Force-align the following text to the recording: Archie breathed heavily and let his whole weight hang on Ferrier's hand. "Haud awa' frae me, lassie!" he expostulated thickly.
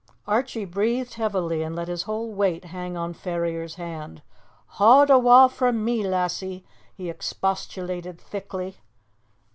Archie 0.25 0.65
breathed 0.65 1.13
heavily 1.13 1.61
and 1.61 1.75
let 1.75 1.87
his 1.87 2.01
whole 2.09 2.33
weight 2.33 2.65
hang 2.65 2.97
on 2.97 3.13
Ferrier's 3.13 3.75
hand. 3.75 4.23
"Haud 4.65 5.11
awa' 5.11 5.47
frae 5.47 5.71
me, 5.71 6.01
lassie!" 6.01 6.65
he 6.95 7.07
expostulated 7.07 8.19
thickly. 8.19 8.77